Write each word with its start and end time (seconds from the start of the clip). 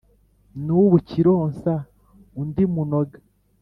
n’ 0.63 0.65
ubu 0.81 0.95
kironsa 1.07 1.73
undi 2.39 2.63
munoga! 2.73 3.17